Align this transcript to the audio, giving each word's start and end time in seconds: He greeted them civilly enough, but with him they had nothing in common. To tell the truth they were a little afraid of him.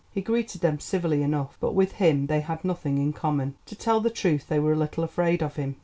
He 0.09 0.19
greeted 0.19 0.61
them 0.61 0.79
civilly 0.79 1.21
enough, 1.21 1.59
but 1.59 1.73
with 1.75 1.91
him 1.91 2.25
they 2.25 2.39
had 2.41 2.65
nothing 2.65 2.97
in 2.97 3.13
common. 3.13 3.53
To 3.67 3.75
tell 3.75 4.01
the 4.01 4.09
truth 4.09 4.47
they 4.47 4.57
were 4.59 4.73
a 4.73 4.75
little 4.75 5.03
afraid 5.03 5.43
of 5.43 5.57
him. 5.57 5.75